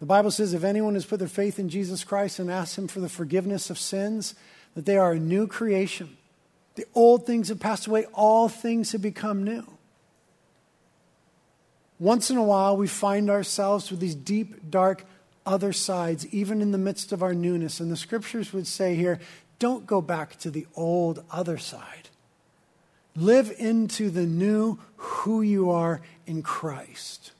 [0.00, 2.88] the Bible says if anyone has put their faith in Jesus Christ and asked Him
[2.88, 4.34] for the forgiveness of sins,
[4.74, 6.16] that they are a new creation.
[6.74, 9.66] The old things have passed away, all things have become new.
[11.98, 15.06] Once in a while, we find ourselves with these deep, dark
[15.46, 17.80] other sides, even in the midst of our newness.
[17.80, 19.18] And the scriptures would say here
[19.58, 22.10] don't go back to the old other side.
[23.14, 27.32] Live into the new who you are in Christ.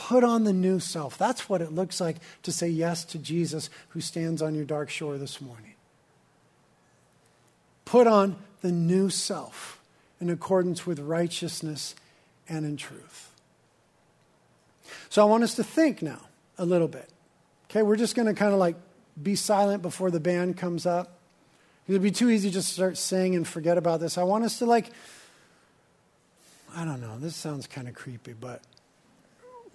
[0.00, 1.18] Put on the new self.
[1.18, 4.88] That's what it looks like to say yes to Jesus who stands on your dark
[4.88, 5.74] shore this morning.
[7.84, 9.78] Put on the new self
[10.18, 11.94] in accordance with righteousness
[12.48, 13.30] and in truth.
[15.10, 16.22] So I want us to think now
[16.56, 17.10] a little bit.
[17.68, 18.76] Okay, we're just going to kind of like
[19.22, 21.18] be silent before the band comes up.
[21.86, 24.16] It'd be too easy just to start singing and forget about this.
[24.16, 24.92] I want us to like,
[26.74, 28.62] I don't know, this sounds kind of creepy, but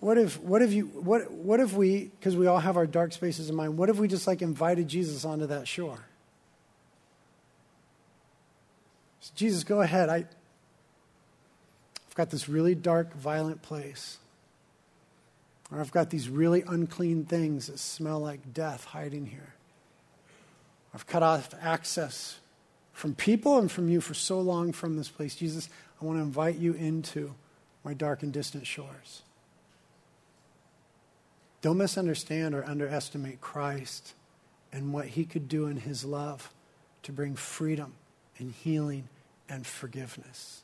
[0.06, 3.12] what if what if you what what if we because we all have our dark
[3.12, 5.98] spaces in mind what if we just like invited jesus onto that shore?
[9.20, 10.10] So jesus go ahead.
[10.10, 10.18] I
[12.08, 14.20] i've got this really dark violent place.
[15.72, 19.56] Or i've got these really unclean things that smell like death hiding here.
[20.94, 22.38] I've cut off access
[22.94, 25.36] from people and from you for so long from this place.
[25.36, 25.68] Jesus
[26.00, 27.34] i want to invite you into
[27.84, 29.24] my dark and distant shores
[31.66, 34.14] don't misunderstand or underestimate Christ
[34.72, 36.54] and what he could do in his love
[37.02, 37.94] to bring freedom
[38.38, 39.10] and healing
[39.50, 40.62] and forgiveness.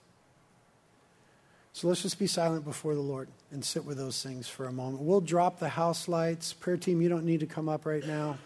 [1.73, 4.71] So let's just be silent before the Lord and sit with those things for a
[4.71, 5.01] moment.
[5.01, 6.53] We'll drop the house lights.
[6.53, 8.37] Prayer team, you don't need to come up right now.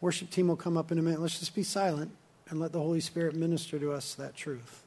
[0.00, 1.20] Worship team will come up in a minute.
[1.20, 2.10] Let's just be silent
[2.48, 4.85] and let the Holy Spirit minister to us that truth.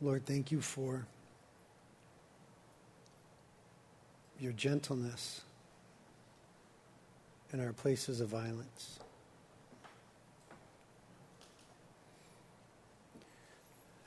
[0.00, 1.06] Lord, thank you for
[4.38, 5.40] your gentleness
[7.52, 9.00] in our places of violence.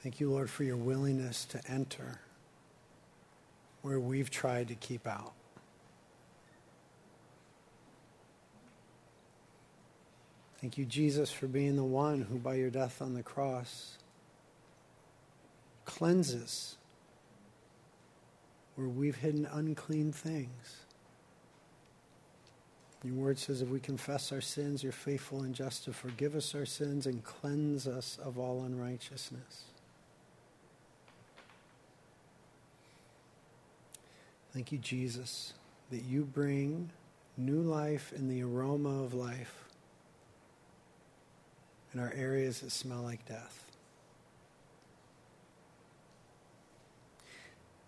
[0.01, 2.19] Thank you, Lord, for your willingness to enter
[3.81, 5.33] where we've tried to keep out.
[10.59, 13.97] Thank you, Jesus, for being the one who, by your death on the cross,
[15.97, 16.77] cleanses
[18.75, 20.77] where we've hidden unclean things.
[23.03, 26.55] Your word says if we confess our sins, you're faithful and just to forgive us
[26.55, 29.63] our sins and cleanse us of all unrighteousness.
[34.53, 35.53] Thank you, Jesus,
[35.89, 36.91] that you bring
[37.37, 39.65] new life and the aroma of life
[41.93, 43.70] in our areas that smell like death.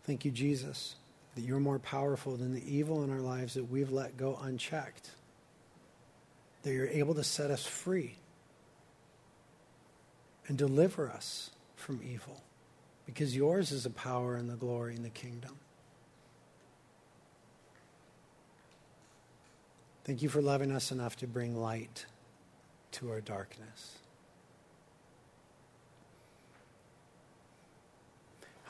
[0.03, 0.95] Thank you, Jesus,
[1.35, 5.11] that you're more powerful than the evil in our lives that we've let go unchecked.
[6.63, 8.15] That you're able to set us free
[10.47, 12.41] and deliver us from evil
[13.05, 15.57] because yours is the power and the glory and the kingdom.
[20.05, 22.05] Thank you for loving us enough to bring light
[22.93, 23.97] to our darkness.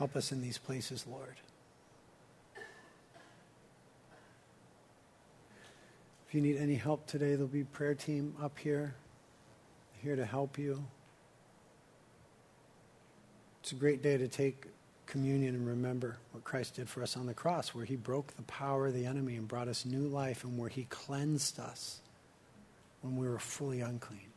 [0.03, 1.37] Help us in these places, Lord.
[6.27, 8.95] If you need any help today, there'll be a prayer team up here,
[10.01, 10.83] here to help you.
[13.61, 14.65] It's a great day to take
[15.05, 18.41] communion and remember what Christ did for us on the cross, where he broke the
[18.41, 22.01] power of the enemy and brought us new life, and where he cleansed us
[23.03, 24.33] when we were fully unclean.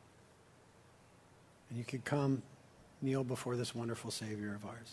[1.70, 2.42] And you could come
[3.02, 4.92] kneel before this wonderful Savior of ours.